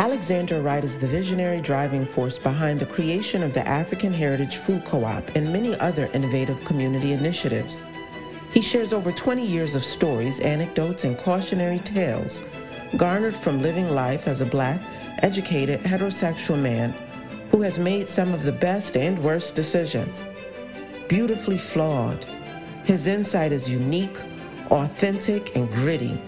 [0.00, 4.82] Alexander Wright is the visionary driving force behind the creation of the African Heritage Food
[4.86, 7.84] Co-op and many other innovative community initiatives.
[8.50, 12.42] He shares over 20 years of stories, anecdotes, and cautionary tales
[12.96, 14.80] garnered from living life as a black,
[15.18, 16.94] educated, heterosexual man
[17.50, 20.26] who has made some of the best and worst decisions.
[21.08, 22.24] Beautifully flawed,
[22.84, 24.18] his insight is unique,
[24.70, 26.18] authentic, and gritty.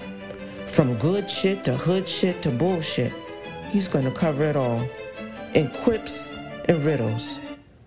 [0.67, 3.15] From good shit to hood shit to bullshit,
[3.73, 4.87] he's going to cover it all
[5.55, 6.31] in quips
[6.67, 7.39] and riddles,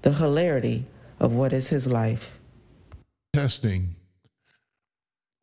[0.01, 0.83] the hilarity
[1.19, 2.39] of what is his life.
[3.33, 3.95] Testing.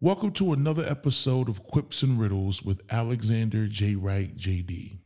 [0.01, 3.95] Welcome to another episode of Quips and Riddles with Alexander J.
[3.95, 4.99] Wright, JD.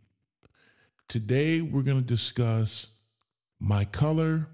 [1.07, 2.87] Today we're going to discuss
[3.61, 4.49] my color,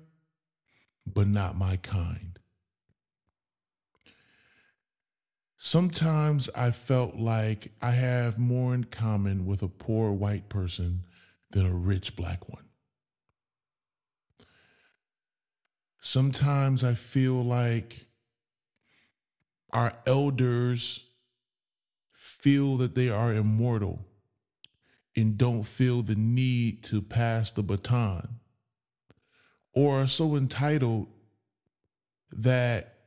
[1.06, 2.31] but not my kind.
[5.64, 11.04] Sometimes I felt like I have more in common with a poor white person
[11.52, 12.64] than a rich black one.
[16.00, 18.06] Sometimes I feel like
[19.72, 21.04] our elders
[22.12, 24.04] feel that they are immortal
[25.14, 28.40] and don't feel the need to pass the baton,
[29.72, 31.06] or are so entitled
[32.32, 33.01] that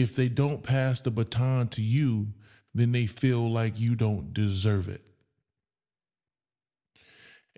[0.00, 2.28] if they don't pass the baton to you,
[2.74, 5.02] then they feel like you don't deserve it.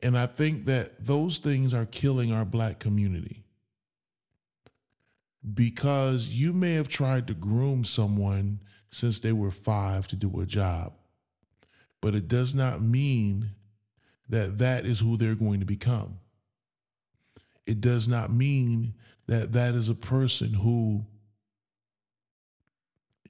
[0.03, 3.45] And I think that those things are killing our black community
[5.55, 10.47] because you may have tried to groom someone since they were five to do a
[10.47, 10.95] job,
[12.01, 13.51] but it does not mean
[14.29, 16.19] that that is who they're going to become.
[17.67, 18.95] It does not mean
[19.27, 21.05] that that is a person who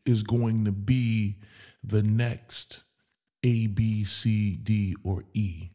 [0.07, 1.37] is going to be
[1.83, 2.85] the next
[3.43, 5.71] A, B, C, D, or E.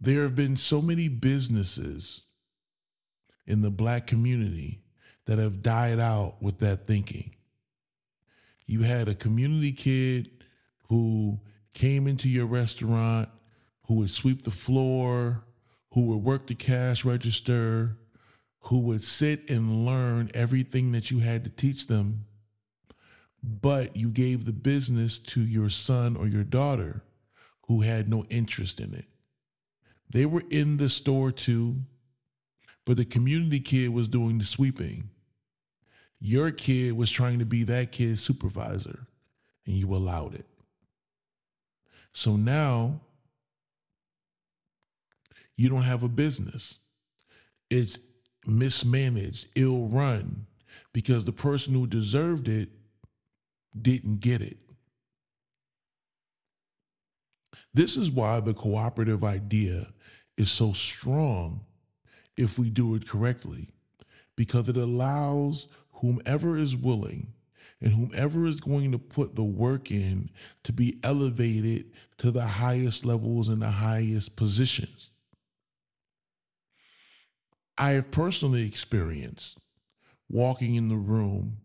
[0.00, 2.22] There have been so many businesses
[3.46, 4.82] in the black community
[5.26, 7.34] that have died out with that thinking.
[8.66, 10.30] You had a community kid
[10.88, 11.40] who
[11.74, 13.28] came into your restaurant,
[13.86, 15.44] who would sweep the floor,
[15.92, 17.96] who would work the cash register,
[18.68, 22.26] who would sit and learn everything that you had to teach them,
[23.42, 27.02] but you gave the business to your son or your daughter
[27.66, 29.06] who had no interest in it.
[30.10, 31.76] They were in the store too,
[32.84, 35.08] but the community kid was doing the sweeping.
[36.20, 39.06] Your kid was trying to be that kid's supervisor,
[39.64, 40.46] and you allowed it.
[42.12, 43.00] So now
[45.56, 46.80] you don't have a business.
[47.70, 47.98] It's
[48.46, 50.46] mismanaged, ill run,
[50.92, 52.70] because the person who deserved it
[53.80, 54.58] didn't get it.
[57.74, 59.88] This is why the cooperative idea
[60.36, 61.60] is so strong
[62.36, 63.68] if we do it correctly,
[64.36, 67.32] because it allows whomever is willing
[67.80, 70.30] and whomever is going to put the work in
[70.64, 75.10] to be elevated to the highest levels and the highest positions.
[77.78, 79.58] I have personally experienced
[80.28, 81.58] walking in the room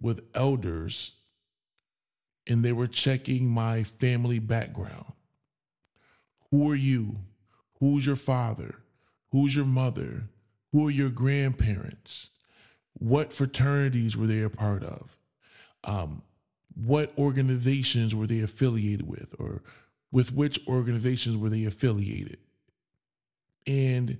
[0.00, 1.12] with elders
[2.46, 5.12] and they were checking my family background.
[6.50, 7.18] Who are you?
[7.78, 8.76] Who's your father?
[9.30, 10.24] Who's your mother?
[10.72, 12.30] Who are your grandparents?
[12.94, 15.18] What fraternities were they a part of?
[15.84, 16.22] Um,
[16.74, 19.62] what organizations were they affiliated with, or
[20.10, 22.38] with which organizations were they affiliated?
[23.66, 24.18] And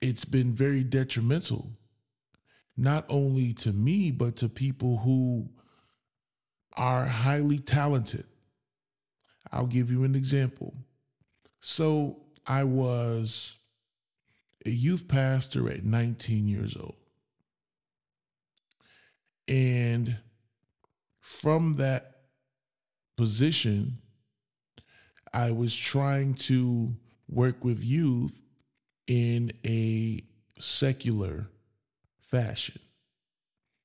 [0.00, 1.70] it's been very detrimental,
[2.76, 5.48] not only to me, but to people who
[6.76, 8.24] are highly talented.
[9.50, 10.74] I'll give you an example.
[11.60, 13.56] So I was
[14.64, 16.94] a youth pastor at 19 years old.
[19.48, 20.18] And
[21.20, 22.20] from that
[23.16, 23.98] position,
[25.32, 26.94] I was trying to
[27.28, 28.38] work with youth
[29.08, 30.22] in a
[30.60, 31.48] secular
[32.20, 32.78] fashion.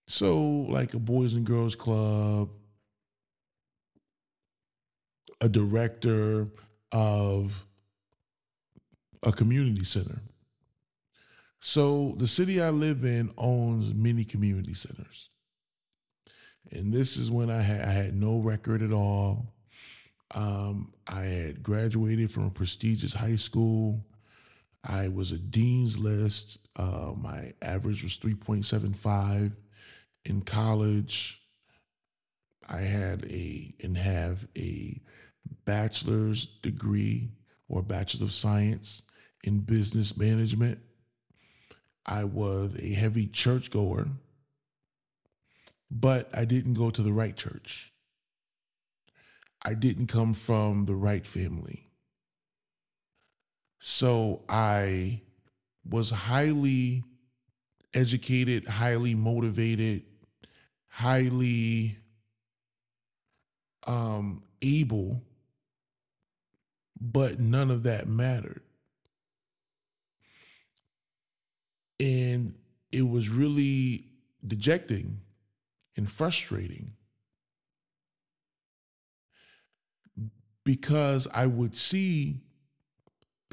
[0.08, 2.50] So, like a Boys and Girls Club,
[5.42, 6.50] a director
[6.92, 7.66] of
[9.24, 10.22] a community center.
[11.60, 15.30] So the city I live in owns many community centers.
[16.72, 19.54] And this is when I had I had no record at all.
[20.36, 24.06] Um, I had graduated from a prestigious high school.
[24.84, 26.58] I was a dean's list.
[26.76, 29.54] Uh, my average was 3.75
[30.26, 31.42] in college.
[32.68, 35.02] I had a and have a
[35.66, 37.30] bachelor's degree
[37.68, 39.02] or bachelor of science
[39.44, 40.80] in business management.
[42.06, 44.08] I was a heavy churchgoer,
[45.90, 47.94] but I didn't go to the right church.
[49.62, 51.83] I didn't come from the right family.
[53.86, 55.24] So I
[55.84, 57.04] was highly
[57.94, 60.04] educated, highly motivated,
[60.88, 61.98] highly
[63.86, 65.22] um, able,
[67.02, 68.62] but none of that mattered.
[72.00, 72.56] And
[72.92, 74.08] it was really
[74.48, 75.20] dejecting
[75.98, 76.94] and frustrating
[80.64, 82.42] because I would see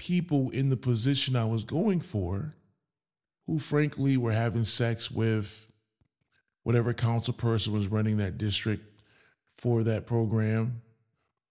[0.00, 2.54] people in the position I was going for
[3.46, 5.66] who, frankly, were having sex with
[6.62, 8.82] whatever council person was running that district
[9.58, 10.80] for that program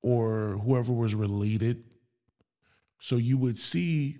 [0.02, 1.84] or whoever was related.
[2.98, 4.18] So you would see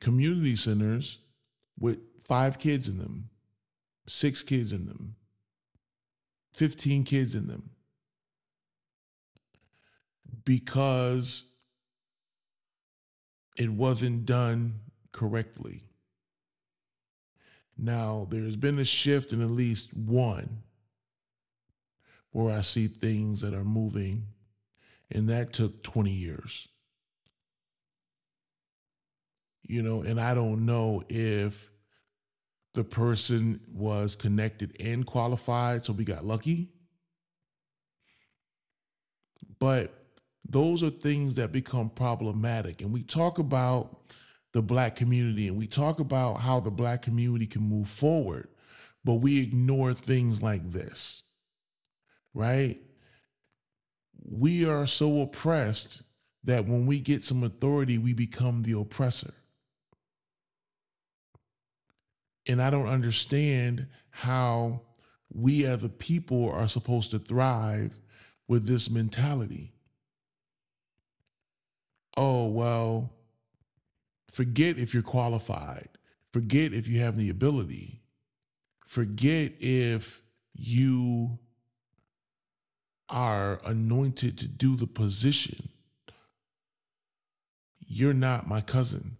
[0.00, 1.18] community centers
[1.76, 3.30] with five kids in them,
[4.06, 5.16] six kids in them,
[6.54, 7.70] 15 kids in them.
[10.44, 11.42] Because
[13.56, 14.80] it wasn't done
[15.12, 15.82] correctly.
[17.78, 20.62] Now, there's been a shift in at least one
[22.32, 24.26] where I see things that are moving,
[25.10, 26.68] and that took 20 years.
[29.62, 31.70] You know, and I don't know if
[32.74, 36.68] the person was connected and qualified, so we got lucky.
[39.58, 39.95] But
[40.48, 42.80] those are things that become problematic.
[42.80, 44.12] And we talk about
[44.52, 48.48] the black community and we talk about how the black community can move forward,
[49.04, 51.22] but we ignore things like this,
[52.32, 52.80] right?
[54.24, 56.02] We are so oppressed
[56.44, 59.34] that when we get some authority, we become the oppressor.
[62.48, 64.82] And I don't understand how
[65.32, 67.98] we as a people are supposed to thrive
[68.48, 69.75] with this mentality.
[72.16, 73.12] Oh, well,
[74.36, 75.88] Forget if you're qualified.
[76.30, 78.02] Forget if you have the ability.
[78.84, 80.20] Forget if
[80.52, 81.38] you
[83.08, 85.70] are anointed to do the position.
[87.80, 89.16] You're not my cousin.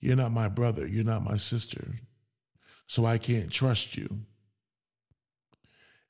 [0.00, 0.84] You're not my brother.
[0.84, 2.00] You're not my sister.
[2.88, 4.22] So I can't trust you.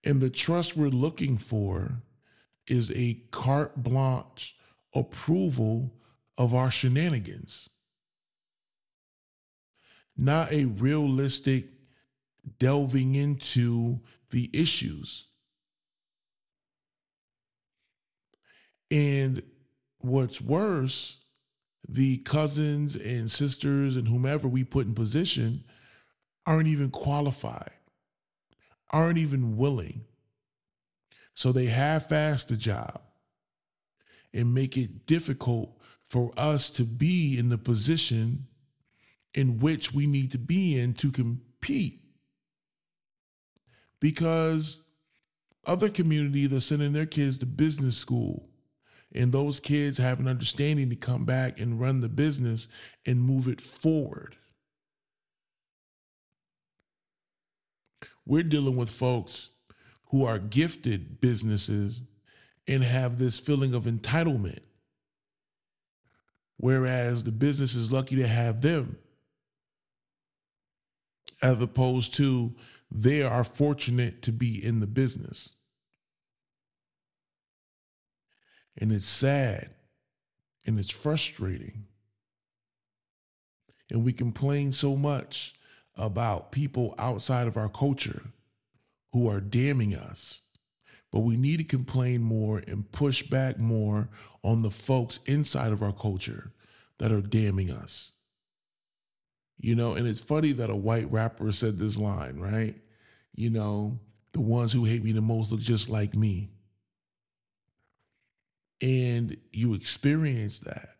[0.03, 2.01] And the trust we're looking for
[2.67, 4.57] is a carte blanche
[4.99, 5.95] approval
[6.37, 7.69] of our shenanigans,
[10.17, 11.67] not a realistic
[12.59, 14.01] delving into
[14.31, 15.27] the issues.
[18.91, 19.43] And
[19.99, 21.19] what's worse,
[21.89, 25.65] the cousins and sisters and whomever we put in position
[26.47, 27.73] aren't even qualified,
[28.91, 30.05] aren't even willing.
[31.35, 33.03] So they half ass the job
[34.33, 35.79] and make it difficult
[36.09, 38.47] for us to be in the position
[39.35, 42.01] in which we need to be in to compete.
[44.01, 44.81] Because
[45.67, 48.49] other communities are sending their kids to business school,
[49.15, 52.69] and those kids have an understanding to come back and run the business
[53.07, 54.37] and move it forward.
[58.27, 59.51] We're dealing with folks
[60.11, 62.03] who are gifted businesses
[62.69, 64.61] and have this feeling of entitlement
[66.59, 68.99] whereas the business is lucky to have them
[71.41, 72.55] as opposed to
[72.91, 75.51] they are fortunate to be in the business.
[78.77, 79.71] And it's sad
[80.65, 81.85] and it's frustrating.
[83.91, 85.55] And we complain so much
[85.97, 88.23] about people outside of our culture
[89.13, 90.43] who are damning us.
[91.11, 94.09] But we need to complain more and push back more
[94.43, 96.53] on the folks inside of our culture
[96.99, 98.13] that are damning us.
[99.57, 102.77] You know, and it's funny that a white rapper said this line, right?
[103.35, 103.99] You know,
[104.33, 106.51] the ones who hate me the most look just like me.
[108.81, 110.91] And you experience that.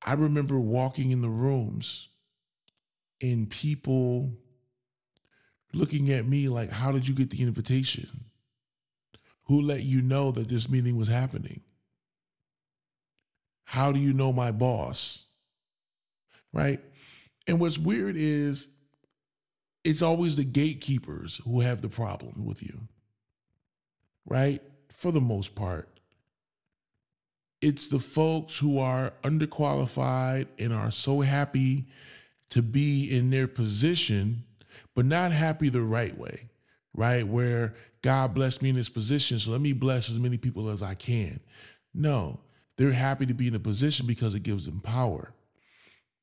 [0.00, 2.08] I remember walking in the rooms
[3.20, 4.32] and people
[5.72, 8.24] looking at me like, How did you get the invitation?
[9.44, 11.60] Who let you know that this meeting was happening?
[13.64, 15.26] How do you know my boss?
[16.52, 16.80] Right?
[17.46, 18.68] And what's weird is
[19.84, 22.88] it's always the gatekeepers who have the problem with you.
[24.24, 24.62] Right?
[24.96, 26.00] for the most part,
[27.60, 31.84] it's the folks who are underqualified and are so happy
[32.48, 34.44] to be in their position,
[34.96, 36.48] but not happy the right way,
[36.94, 37.28] right?
[37.28, 40.82] Where God blessed me in this position, so let me bless as many people as
[40.82, 41.38] I can.
[41.94, 42.40] No,
[42.76, 45.34] they're happy to be in a position because it gives them power.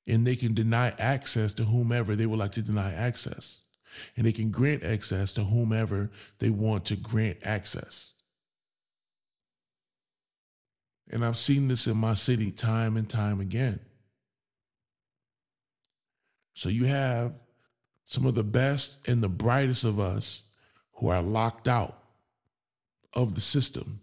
[0.08, 3.62] And they can deny access to whomever they would like to deny access.
[4.18, 8.14] And they can grant access to whomever they want to grant access.
[11.12, 13.82] And I've seen this in my city time and time again.
[16.56, 17.34] So you have
[18.06, 20.44] some of the best and the brightest of us
[20.94, 21.98] who are locked out
[23.14, 24.02] of the system,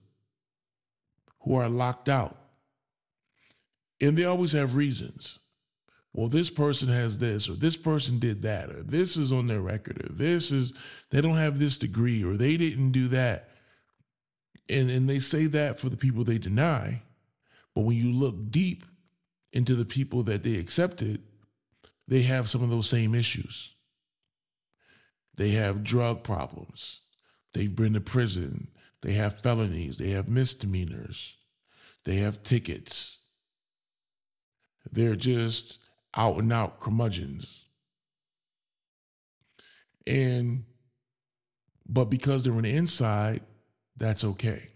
[1.40, 2.36] who are locked out.
[4.00, 5.38] And they always have reasons.
[6.12, 9.60] Well, this person has this, or this person did that, or this is on their
[9.60, 10.72] record, or this is,
[11.10, 13.50] they don't have this degree, or they didn't do that.
[14.68, 17.02] And, and they say that for the people they deny.
[17.74, 18.84] But when you look deep
[19.52, 21.22] into the people that they accepted,
[22.08, 23.70] they have some of those same issues.
[25.40, 27.00] They have drug problems.
[27.54, 28.68] They've been to prison.
[29.00, 29.96] They have felonies.
[29.96, 31.38] They have misdemeanors.
[32.04, 33.20] They have tickets.
[34.92, 35.78] They're just
[36.14, 37.64] out and out curmudgeons.
[40.06, 40.64] And,
[41.88, 43.40] but because they're on the inside,
[43.96, 44.68] that's okay.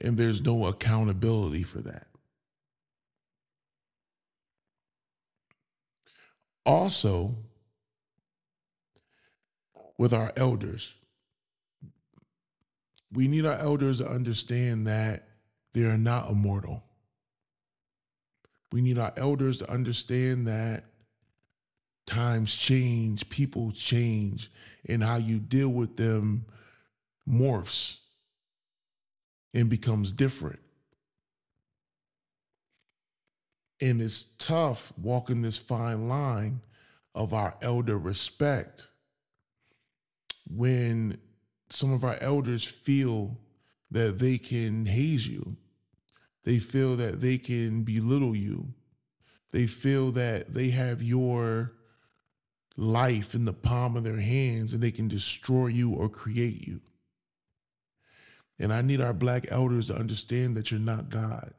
[0.00, 2.08] And there's no accountability for that.
[6.66, 7.36] Also,
[10.00, 10.94] with our elders,
[13.12, 15.28] we need our elders to understand that
[15.74, 16.82] they are not immortal.
[18.72, 20.84] We need our elders to understand that
[22.06, 24.50] times change, people change,
[24.88, 26.46] and how you deal with them
[27.28, 27.98] morphs
[29.52, 30.60] and becomes different.
[33.82, 36.62] And it's tough walking this fine line
[37.14, 38.86] of our elder respect
[40.54, 41.18] when
[41.70, 43.38] some of our elders feel
[43.90, 45.56] that they can haze you.
[46.44, 48.74] They feel that they can belittle you.
[49.52, 51.72] They feel that they have your
[52.76, 56.80] life in the palm of their hands and they can destroy you or create you.
[58.58, 61.52] And I need our black elders to understand that you're not God.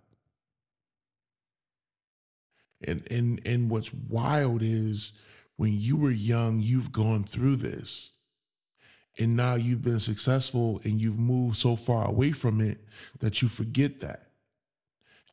[2.84, 5.14] And and and what's wild is
[5.56, 8.12] when you were young, you've gone through this.
[9.20, 12.86] And now you've been successful and you've moved so far away from it
[13.20, 14.32] that you forget that.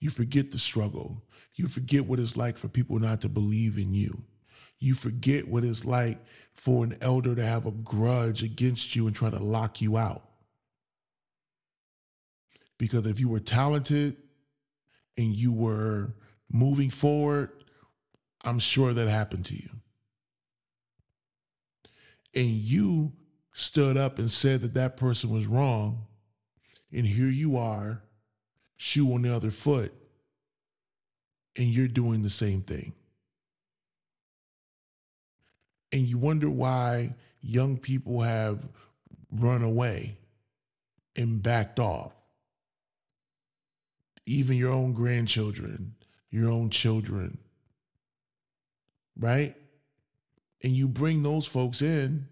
[0.00, 1.22] You forget the struggle.
[1.54, 4.22] You forget what it's like for people not to believe in you.
[4.78, 9.14] You forget what it's like for an elder to have a grudge against you and
[9.14, 10.22] try to lock you out.
[12.78, 14.16] Because if you were talented
[15.16, 16.14] and you were
[16.50, 17.50] moving forward,
[18.44, 19.68] I'm sure that happened to you.
[22.34, 23.12] And you
[23.58, 26.06] stood up and said that that person was wrong.
[26.92, 28.04] And here you are,
[28.76, 29.92] shoe on the other foot,
[31.56, 32.92] and you're doing the same thing.
[35.90, 38.60] And you wonder why young people have
[39.32, 40.18] run away
[41.16, 42.12] and backed off.
[44.24, 45.96] Even your own grandchildren,
[46.30, 47.38] your own children,
[49.18, 49.56] right?
[50.62, 52.28] And you bring those folks in,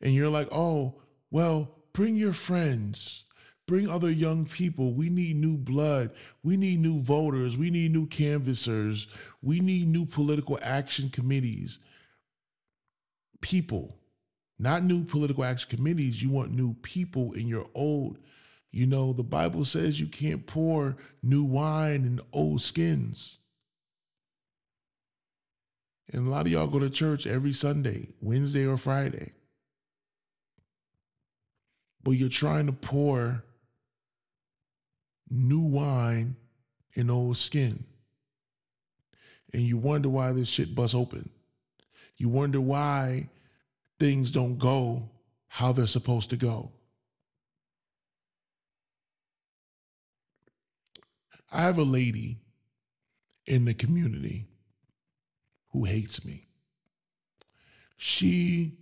[0.00, 0.94] and you're like, oh,
[1.30, 3.24] well, bring your friends,
[3.66, 4.94] bring other young people.
[4.94, 6.10] We need new blood.
[6.42, 7.56] We need new voters.
[7.56, 9.06] We need new canvassers.
[9.42, 11.78] We need new political action committees.
[13.40, 13.96] People,
[14.58, 16.22] not new political action committees.
[16.22, 18.18] You want new people in your old.
[18.72, 23.38] You know, the Bible says you can't pour new wine in old skins.
[26.12, 29.32] And a lot of y'all go to church every Sunday, Wednesday or Friday.
[32.02, 33.44] But you're trying to pour
[35.28, 36.36] new wine
[36.94, 37.84] in old skin.
[39.52, 41.30] And you wonder why this shit busts open.
[42.16, 43.28] You wonder why
[43.98, 45.10] things don't go
[45.48, 46.70] how they're supposed to go.
[51.52, 52.38] I have a lady
[53.46, 54.46] in the community
[55.72, 56.46] who hates me.
[57.96, 58.78] She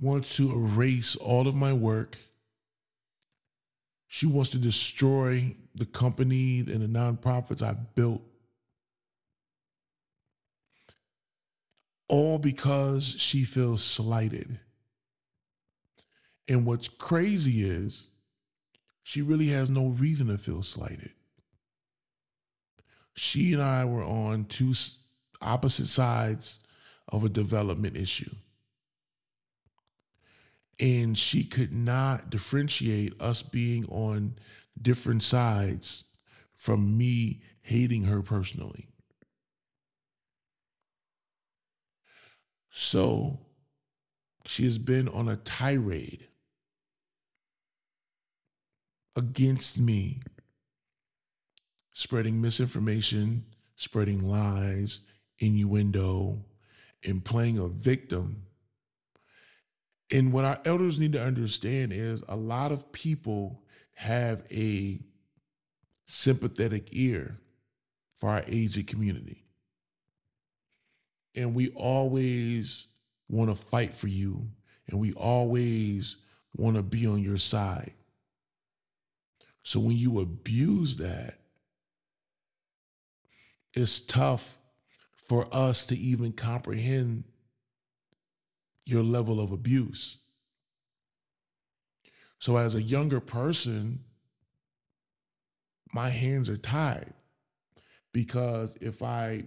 [0.00, 2.18] wants to erase all of my work.
[4.06, 8.22] She wants to destroy the company and the nonprofits I've built.
[12.08, 14.60] All because she feels slighted.
[16.48, 18.06] And what's crazy is
[19.02, 21.10] she really has no reason to feel slighted.
[23.14, 24.74] She and I were on two
[25.42, 26.60] opposite sides
[27.08, 28.34] of a development issue.
[30.80, 34.38] And she could not differentiate us being on
[34.80, 36.04] different sides
[36.54, 38.88] from me hating her personally.
[42.70, 43.40] So
[44.46, 46.28] she has been on a tirade
[49.16, 50.20] against me,
[51.92, 53.44] spreading misinformation,
[53.74, 55.00] spreading lies,
[55.38, 56.44] innuendo,
[57.04, 58.44] and playing a victim.
[60.10, 63.62] And what our elders need to understand is a lot of people
[63.94, 65.00] have a
[66.06, 67.38] sympathetic ear
[68.18, 69.44] for our aged community.
[71.34, 72.86] And we always
[73.28, 74.48] want to fight for you,
[74.88, 76.16] and we always
[76.56, 77.92] want to be on your side.
[79.62, 81.38] So when you abuse that,
[83.74, 84.58] it's tough
[85.12, 87.24] for us to even comprehend
[88.88, 90.16] your level of abuse.
[92.38, 94.04] So, as a younger person,
[95.92, 97.12] my hands are tied
[98.12, 99.44] because if I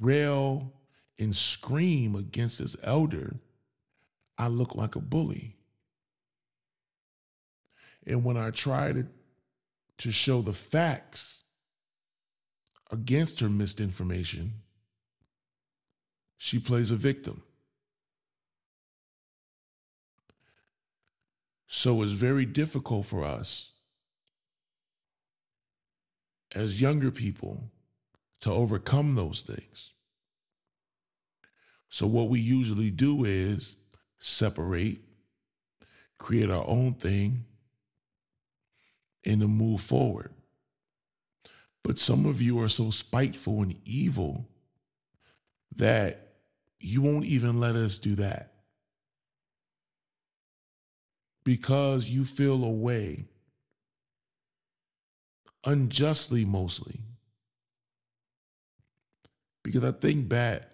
[0.00, 0.72] rail
[1.18, 3.36] and scream against this elder,
[4.36, 5.56] I look like a bully.
[8.06, 9.06] And when I try to,
[9.98, 11.42] to show the facts
[12.90, 14.62] against her misinformation,
[16.36, 17.42] she plays a victim.
[21.68, 23.72] So it's very difficult for us
[26.56, 27.70] as younger people
[28.40, 29.90] to overcome those things.
[31.90, 33.76] So, what we usually do is
[34.18, 34.98] separate,
[36.18, 37.44] create our own thing,
[39.24, 40.32] and to move forward.
[41.84, 44.48] But some of you are so spiteful and evil
[45.76, 46.36] that
[46.80, 48.57] you won't even let us do that
[51.48, 53.24] because you feel a way,
[55.64, 57.00] unjustly mostly.
[59.64, 60.68] Because I think back,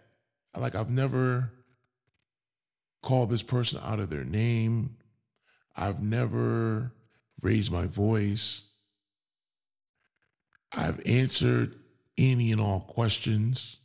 [0.58, 1.52] like I've never
[3.04, 4.96] called this person out of their name.
[5.76, 6.90] I've never
[7.40, 8.62] raised my voice.
[10.72, 11.76] I've answered
[12.18, 13.76] any and all questions.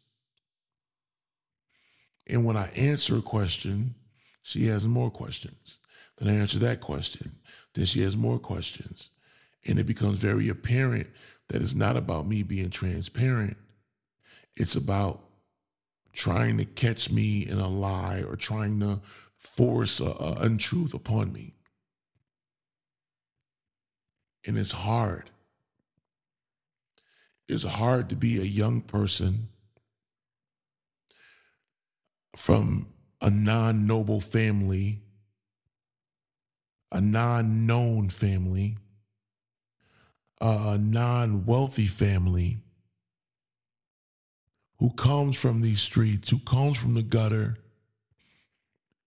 [2.25, 3.93] And when I answer a question,
[4.41, 5.78] she has more questions.
[6.19, 7.35] Then I answer that question.
[7.73, 9.09] Then she has more questions.
[9.65, 11.07] And it becomes very apparent
[11.47, 13.57] that it's not about me being transparent.
[14.55, 15.21] It's about
[16.13, 19.01] trying to catch me in a lie or trying to
[19.37, 21.53] force an untruth upon me.
[24.45, 25.29] And it's hard.
[27.47, 29.49] It's hard to be a young person
[32.35, 32.87] from
[33.21, 35.01] a non noble family,
[36.91, 38.77] a non known family,
[40.41, 42.57] a non wealthy family
[44.79, 47.57] who comes from these streets, who comes from the gutter,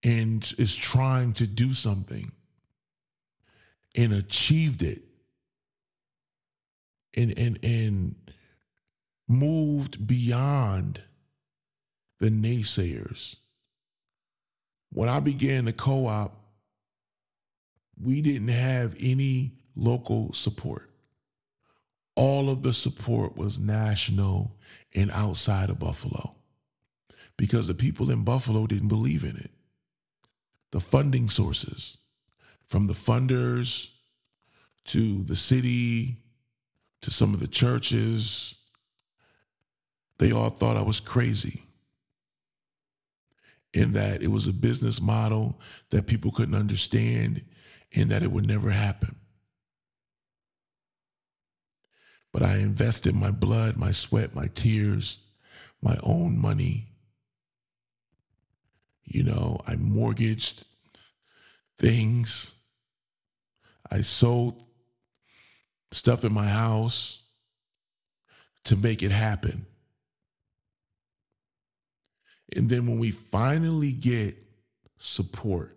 [0.03, 2.33] and is trying to do something
[3.95, 5.03] and achieved it
[7.14, 8.14] and and and
[9.29, 11.01] moved beyond
[12.21, 13.37] the naysayers.
[14.92, 16.42] When I began the co op,
[18.03, 20.91] we didn't have any local support.
[22.15, 24.57] All of the support was national
[24.95, 26.35] and outside of Buffalo
[27.37, 29.51] because the people in Buffalo didn't believe in it.
[30.73, 31.99] The funding sources,
[32.67, 33.91] from the funders
[34.87, 36.19] to the city
[37.03, 38.55] to some of the churches,
[40.19, 41.65] they all thought I was crazy
[43.75, 45.59] in that it was a business model
[45.91, 47.43] that people couldn't understand
[47.95, 49.17] and that it would never happen.
[52.33, 55.19] But I invested my blood, my sweat, my tears,
[55.83, 56.89] my own money.
[59.05, 60.65] You know, I mortgaged
[61.77, 62.55] things.
[63.91, 64.67] I sold
[65.91, 67.21] stuff in my house
[68.65, 69.67] to make it happen.
[72.55, 74.37] And then when we finally get
[74.99, 75.77] support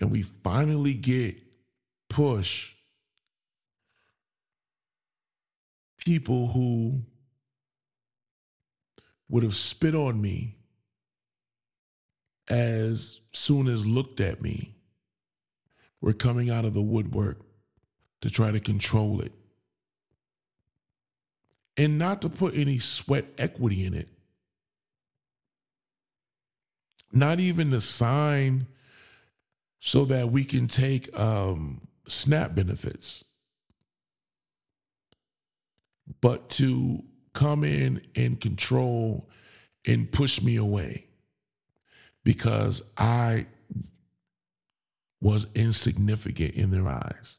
[0.00, 1.36] and we finally get
[2.08, 2.72] push,
[5.98, 7.02] people who
[9.28, 10.56] would have spit on me
[12.48, 14.74] as soon as looked at me
[16.00, 17.40] were coming out of the woodwork
[18.20, 19.32] to try to control it.
[21.76, 24.08] And not to put any sweat equity in it.
[27.12, 28.66] Not even to sign
[29.84, 33.24] so that we can take um, SNAP benefits,
[36.20, 39.28] but to come in and control
[39.84, 41.06] and push me away
[42.22, 43.46] because I
[45.20, 47.38] was insignificant in their eyes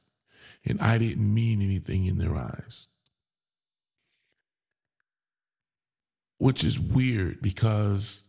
[0.65, 2.87] and I didn't mean anything in their eyes.
[6.39, 8.21] Which is weird because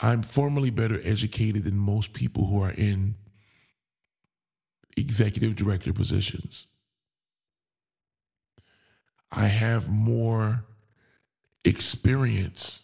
[0.00, 3.16] I'm formally better educated than most people who are in
[4.96, 6.66] executive director positions.
[9.30, 10.64] I have more
[11.64, 12.82] experience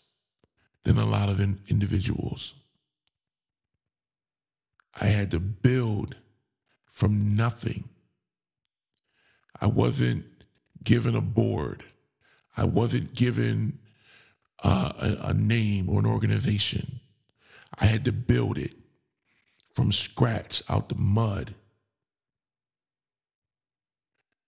[0.83, 2.55] than a lot of in- individuals.
[5.01, 6.17] I had to build
[6.91, 7.89] from nothing.
[9.61, 10.25] I wasn't
[10.83, 11.85] given a board.
[12.57, 13.79] I wasn't given
[14.63, 17.01] uh, a, a name or an organization.
[17.79, 18.73] I had to build it
[19.75, 21.55] from scratch out the mud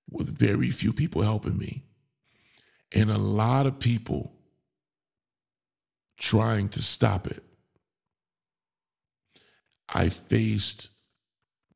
[0.09, 1.83] with very few people helping me
[2.93, 4.33] and a lot of people
[6.19, 7.43] trying to stop it.
[9.89, 10.89] I faced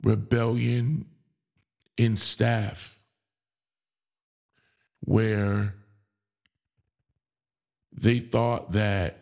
[0.02, 1.06] rebellion
[1.96, 2.98] in staff
[5.00, 5.74] where
[7.92, 9.19] they thought that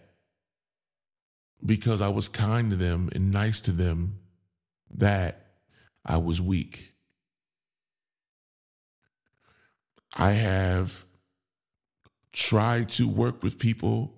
[1.64, 4.20] because I was kind to them and nice to them,
[4.90, 5.46] that
[6.04, 6.94] I was weak.
[10.14, 11.04] I have
[12.32, 14.14] tried to work with people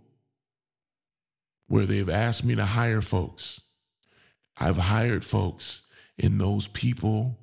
[1.66, 3.60] where they've asked me to hire folks.
[4.56, 5.82] I've hired folks,
[6.18, 7.38] and those people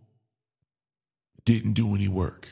[1.46, 2.50] didn't do any work.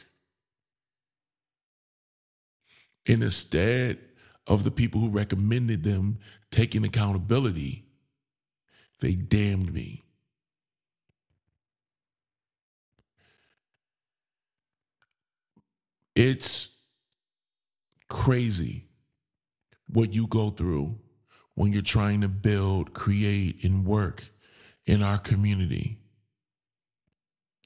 [3.08, 4.00] And instead
[4.48, 6.20] of the people who recommended them
[6.56, 7.84] taking accountability,
[9.02, 10.06] they damned me.
[16.16, 16.70] It's
[18.08, 18.86] crazy
[19.88, 20.98] what you go through
[21.56, 24.30] when you're trying to build, create, and work
[24.86, 25.98] in our community.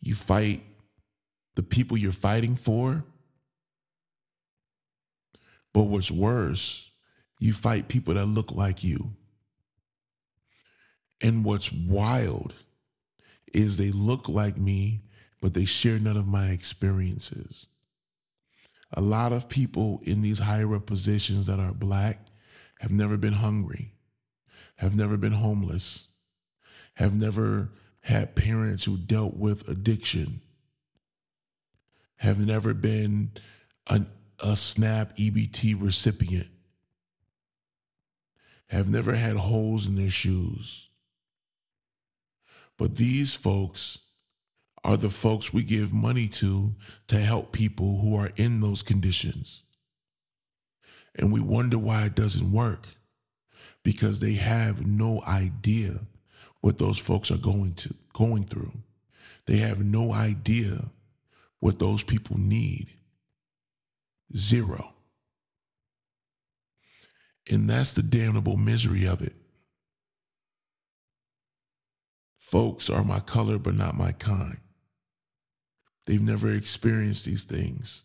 [0.01, 0.63] You fight
[1.53, 3.03] the people you're fighting for.
[5.73, 6.88] But what's worse,
[7.39, 9.13] you fight people that look like you.
[11.21, 12.53] And what's wild
[13.53, 15.01] is they look like me,
[15.41, 17.67] but they share none of my experiences.
[18.93, 22.19] A lot of people in these higher up positions that are black
[22.79, 23.93] have never been hungry,
[24.77, 26.07] have never been homeless,
[26.95, 27.69] have never
[28.01, 30.41] had parents who dealt with addiction,
[32.17, 33.31] have never been
[33.89, 34.07] an,
[34.39, 36.49] a SNAP EBT recipient,
[38.69, 40.87] have never had holes in their shoes.
[42.77, 43.99] But these folks
[44.83, 46.75] are the folks we give money to
[47.07, 49.63] to help people who are in those conditions.
[51.15, 52.87] And we wonder why it doesn't work
[53.83, 55.99] because they have no idea
[56.61, 58.71] what those folks are going to going through.
[59.45, 60.85] They have no idea
[61.59, 62.87] what those people need.
[64.37, 64.93] Zero.
[67.49, 69.33] And that's the damnable misery of it.
[72.37, 74.57] Folks are my color, but not my kind.
[76.05, 78.03] They've never experienced these things,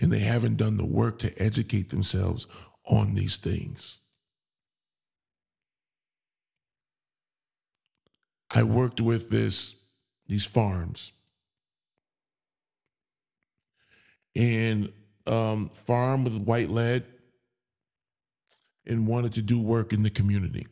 [0.00, 2.46] and they haven't done the work to educate themselves
[2.86, 3.98] on these things.
[8.50, 9.74] I worked with this
[10.26, 11.12] these farms
[14.34, 14.92] and
[15.26, 17.04] um, farm with white lead
[18.88, 20.66] and wanted to do work in the community.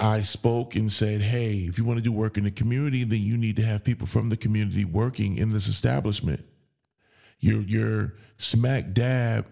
[0.00, 3.22] I spoke and said, hey, if you want to do work in the community, then
[3.22, 6.44] you need to have people from the community working in this establishment.
[7.38, 9.46] You're, you're smack dab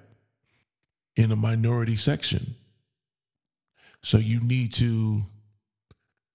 [1.16, 2.56] in a minority section.
[4.02, 5.22] So you need to,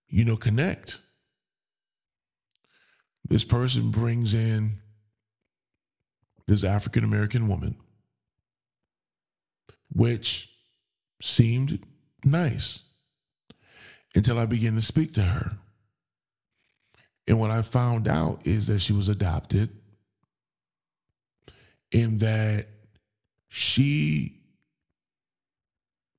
[0.07, 1.01] you know, connect.
[3.27, 4.77] This person brings in
[6.47, 7.75] this African American woman,
[9.91, 10.49] which
[11.21, 11.83] seemed
[12.23, 12.81] nice
[14.15, 15.57] until I began to speak to her.
[17.27, 19.69] And what I found out is that she was adopted
[21.93, 22.67] and that
[23.47, 24.41] she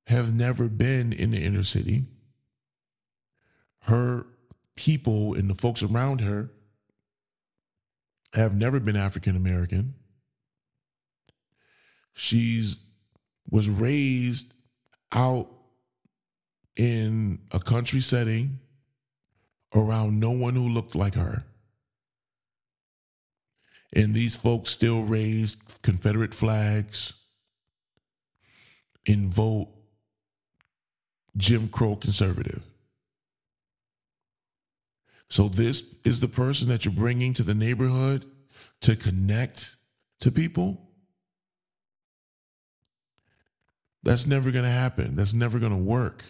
[0.06, 2.04] have never been in the inner city.
[3.82, 4.26] her
[4.76, 6.50] people and the folks around her
[8.34, 9.94] have never been African American.
[12.14, 12.78] She's
[13.50, 14.52] was raised
[15.12, 15.50] out
[16.76, 18.58] in a country setting
[19.74, 21.44] around no one who looked like her.
[23.94, 27.14] And these folks still raised Confederate flags
[29.06, 29.68] and vote
[31.36, 32.62] Jim Crow conservative.
[35.30, 38.24] So, this is the person that you're bringing to the neighborhood
[38.80, 39.76] to connect
[40.20, 40.87] to people.
[44.02, 45.16] That's never going to happen.
[45.16, 46.24] That's never going to work.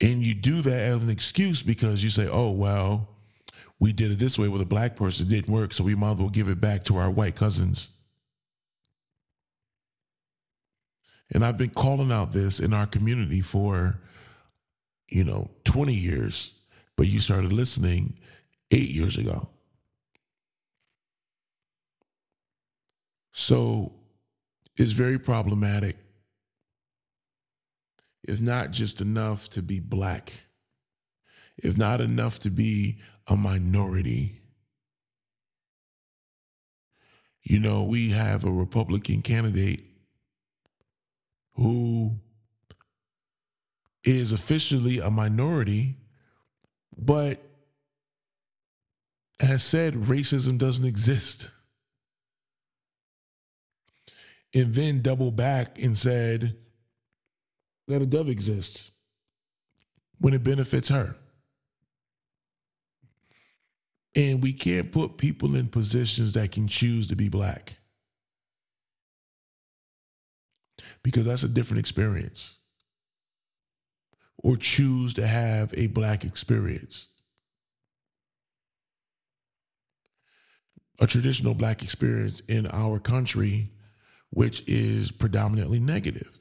[0.00, 3.08] And you do that as an excuse because you say, oh, well,
[3.78, 5.26] we did it this way with a black person.
[5.26, 7.90] It didn't work, so we might as well give it back to our white cousins.
[11.32, 13.98] And I've been calling out this in our community for,
[15.10, 16.52] you know, 20 years,
[16.96, 18.18] but you started listening
[18.70, 19.48] eight years ago.
[23.32, 23.92] So
[24.76, 25.96] it's very problematic.
[28.22, 30.32] It's not just enough to be black,
[31.56, 34.40] it's not enough to be a minority.
[37.42, 39.84] You know, we have a Republican candidate
[41.56, 42.18] who
[44.02, 45.96] is officially a minority,
[46.96, 47.42] but
[49.40, 51.50] has said racism doesn't exist.
[54.54, 56.56] And then double back and said
[57.88, 58.92] that a dove exists
[60.18, 61.16] when it benefits her.
[64.14, 67.78] And we can't put people in positions that can choose to be black.
[71.02, 72.54] Because that's a different experience.
[74.38, 77.08] Or choose to have a black experience.
[81.00, 83.72] A traditional black experience in our country,
[84.34, 86.40] which is predominantly negative.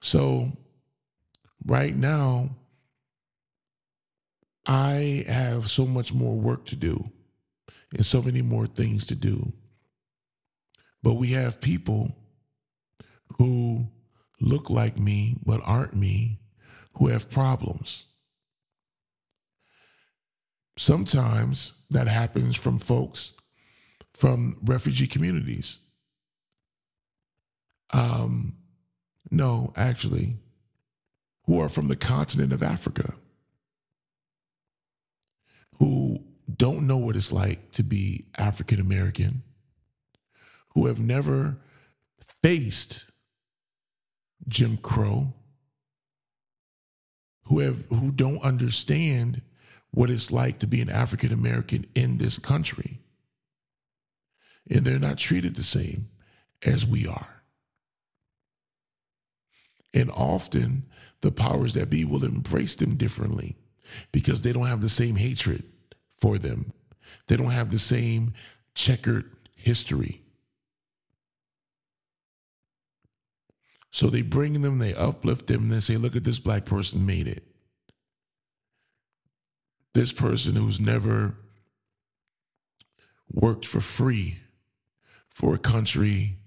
[0.00, 0.56] So,
[1.66, 2.56] right now,
[4.64, 7.10] I have so much more work to do
[7.94, 9.52] and so many more things to do.
[11.02, 12.16] But we have people
[13.36, 13.88] who
[14.40, 16.40] look like me but aren't me
[16.94, 18.04] who have problems.
[20.78, 23.34] Sometimes that happens from folks
[24.14, 25.78] from refugee communities.
[27.92, 28.56] Um,
[29.30, 30.36] no, actually,
[31.44, 33.14] who are from the continent of Africa
[35.78, 36.24] who
[36.56, 39.42] don't know what it's like to be African American,
[40.70, 41.58] who have never
[42.42, 43.06] faced
[44.46, 45.32] Jim Crow,
[47.44, 49.42] who have who don't understand
[49.90, 53.00] what it's like to be an African American in this country.
[54.70, 56.08] And they're not treated the same
[56.64, 57.42] as we are.
[59.92, 60.86] And often
[61.20, 63.56] the powers that be will embrace them differently
[64.12, 65.64] because they don't have the same hatred
[66.18, 66.72] for them.
[67.28, 68.32] They don't have the same
[68.74, 70.22] checkered history.
[73.90, 77.06] So they bring them, they uplift them, and they say, look at this black person
[77.06, 77.44] made it.
[79.92, 81.36] This person who's never
[83.32, 84.40] worked for free
[85.34, 86.38] for a country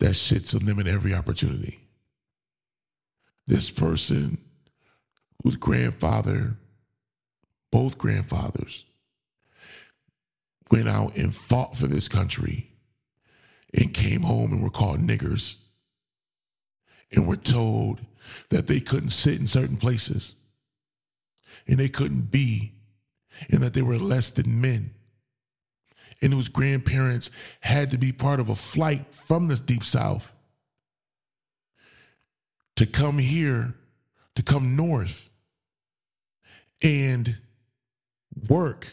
[0.00, 1.80] that shits on them at every opportunity.
[3.46, 4.38] This person
[5.42, 6.56] whose grandfather
[7.70, 8.86] both grandfathers
[10.70, 12.70] went out and fought for this country
[13.74, 15.56] and came home and were called niggers
[17.12, 18.00] and were told
[18.48, 20.34] that they couldn't sit in certain places
[21.66, 22.74] and they couldn't be
[23.50, 24.94] and that they were less than men
[26.20, 30.32] and whose grandparents had to be part of a flight from the deep south
[32.76, 33.74] to come here
[34.36, 35.30] to come north
[36.80, 37.36] and
[38.48, 38.88] work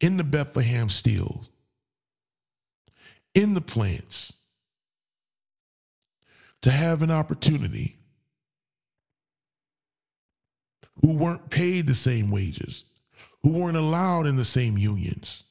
[0.00, 1.44] in the Bethlehem steel,
[3.34, 4.32] in the plants,
[6.62, 7.98] to have an opportunity
[11.02, 12.84] who weren't paid the same wages,
[13.44, 15.44] who weren't allowed in the same unions.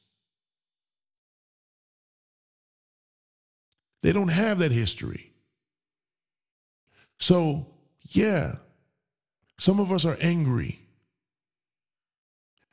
[4.02, 5.32] They don't have that history.
[7.18, 7.66] So,
[8.02, 8.56] yeah,
[9.58, 10.88] some of us are angry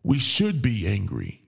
[0.06, 1.42] we should be angry.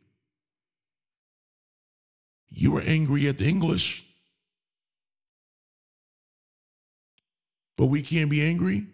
[2.50, 4.04] You are angry at the English,
[7.78, 8.88] but we can't be angry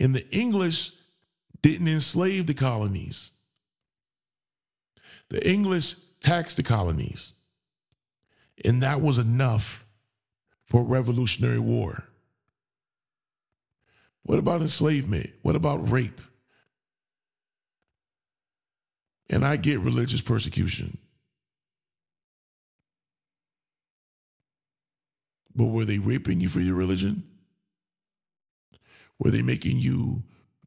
[0.00, 0.92] And the English
[1.60, 3.32] didn't enslave the colonies.
[5.30, 7.32] The English taxed the colonies.
[8.64, 9.84] And that was enough
[10.66, 12.04] for revolutionary war.
[14.22, 15.30] What about enslavement?
[15.42, 16.20] What about rape?
[19.30, 20.98] And I get religious persecution.
[25.54, 27.24] But were they raping you for your religion?
[29.18, 30.22] Were they making you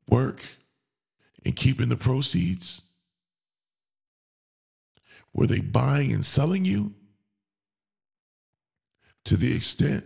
[0.09, 0.43] work
[1.45, 2.81] and keeping the proceeds?
[5.33, 6.93] Were they buying and selling you?
[9.25, 10.05] To the extent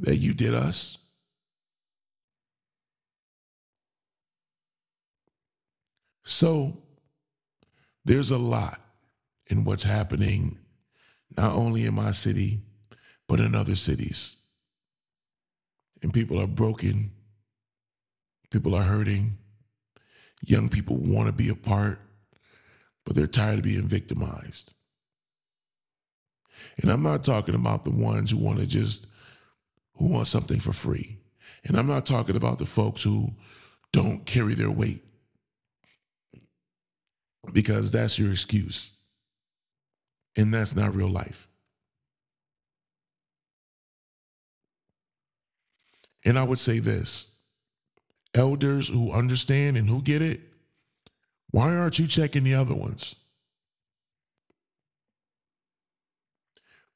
[0.00, 0.98] that you did us?
[6.24, 6.82] So
[8.04, 8.80] there's a lot
[9.48, 10.58] in what's happening,
[11.36, 12.60] not only in my city,
[13.26, 14.36] but in other cities.
[16.02, 17.12] And people are broken,
[18.50, 19.36] people are hurting,
[20.44, 22.00] young people want to be a part,
[23.04, 24.74] but they're tired of being victimized.
[26.80, 29.06] And I'm not talking about the ones who want to just
[29.94, 31.18] who want something for free.
[31.64, 33.34] And I'm not talking about the folks who
[33.92, 35.04] don't carry their weight
[37.52, 38.90] because that's your excuse.
[40.36, 41.48] And that's not real life.
[46.24, 47.28] And I would say this
[48.34, 50.40] elders who understand and who get it,
[51.50, 53.16] why aren't you checking the other ones?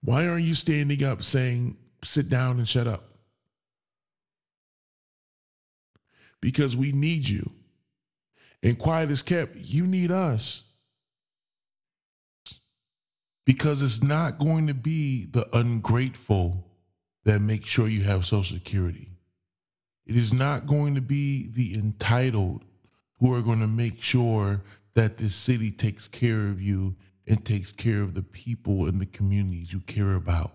[0.05, 3.05] Why aren't you standing up saying, sit down and shut up?
[6.41, 7.53] Because we need you.
[8.63, 10.63] And quiet is kept, you need us.
[13.45, 16.65] Because it's not going to be the ungrateful
[17.25, 19.09] that make sure you have Social Security.
[20.07, 22.65] It is not going to be the entitled
[23.19, 24.63] who are going to make sure
[24.95, 29.07] that this city takes care of you and takes care of the people and the
[29.07, 30.53] communities you care about.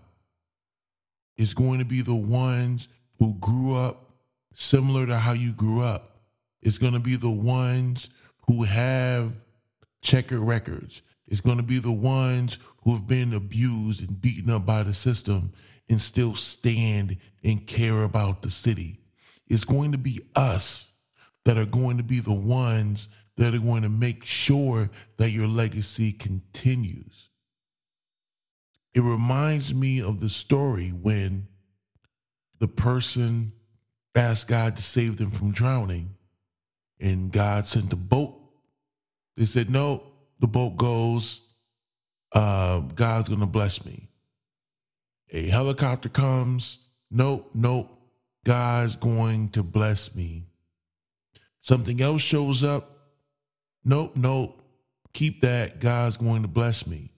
[1.36, 4.10] It's going to be the ones who grew up
[4.54, 6.18] similar to how you grew up.
[6.60, 8.10] It's going to be the ones
[8.46, 9.32] who have
[10.02, 11.02] checkered records.
[11.26, 14.94] It's going to be the ones who have been abused and beaten up by the
[14.94, 15.52] system
[15.88, 18.98] and still stand and care about the city.
[19.46, 20.88] It's going to be us
[21.44, 25.46] that are going to be the ones that are going to make sure that your
[25.48, 27.30] legacy continues.
[28.94, 31.46] It reminds me of the story when
[32.58, 33.52] the person
[34.14, 36.16] asked God to save them from drowning
[36.98, 38.34] and God sent a boat.
[39.36, 40.02] They said, No,
[40.40, 41.40] the boat goes,
[42.32, 44.08] uh, God's going to bless me.
[45.30, 47.88] A helicopter comes, nope, nope,
[48.44, 50.46] God's going to bless me.
[51.60, 52.97] Something else shows up,
[53.88, 54.60] Nope, nope.
[55.14, 55.80] Keep that.
[55.80, 57.10] God's going to bless me.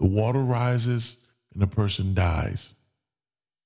[0.00, 1.18] The water rises
[1.52, 2.74] and the person dies.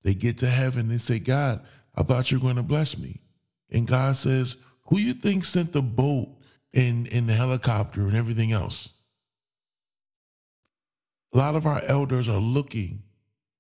[0.03, 0.89] They get to heaven.
[0.89, 3.23] They say, God, I thought you were going to bless me.
[3.71, 4.57] And God says,
[4.89, 6.29] Who you think sent the boat
[6.75, 8.91] and, and the helicopter and everything else?
[11.33, 13.03] A lot of our elders are looking.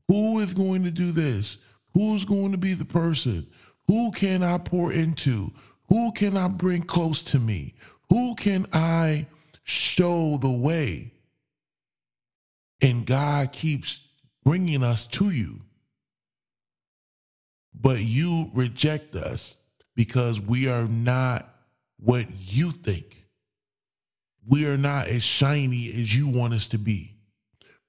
[0.08, 1.56] Who is going to do this?
[1.94, 3.46] Who's going to be the person?
[3.86, 5.48] Who can I pour into?
[5.88, 7.74] Who can I bring close to me?
[8.10, 9.26] Who can I
[9.62, 11.12] show the way?
[12.82, 14.00] And God keeps
[14.44, 15.60] bringing us to you.
[17.72, 19.56] But you reject us
[19.94, 21.48] because we are not
[21.98, 23.24] what you think.
[24.46, 27.14] We are not as shiny as you want us to be.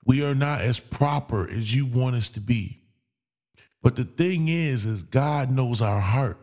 [0.06, 2.84] We are not as proper as you want us to be.
[3.82, 6.38] But the thing is, is God knows our heart.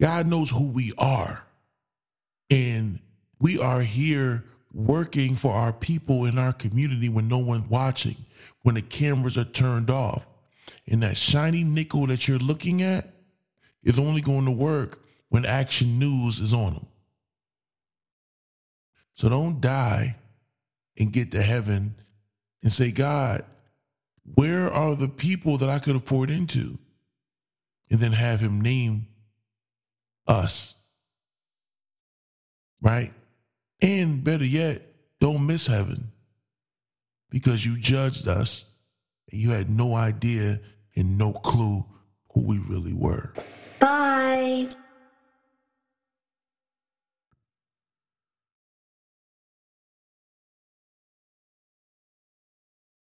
[0.00, 1.45] God knows who we are.
[2.50, 3.00] And
[3.40, 8.16] we are here working for our people in our community when no one's watching,
[8.62, 10.26] when the cameras are turned off.
[10.86, 13.12] And that shiny nickel that you're looking at
[13.82, 16.86] is only going to work when action news is on them.
[19.14, 20.16] So don't die
[20.98, 21.94] and get to heaven
[22.62, 23.44] and say, God,
[24.34, 26.78] where are the people that I could have poured into?
[27.90, 29.06] And then have him name
[30.26, 30.74] us
[32.80, 33.12] right?
[33.82, 34.82] And better yet,
[35.20, 36.12] don't miss heaven
[37.30, 38.64] because you judged us
[39.30, 40.60] and you had no idea
[40.94, 41.84] and no clue
[42.32, 43.32] who we really were.
[43.78, 44.68] Bye.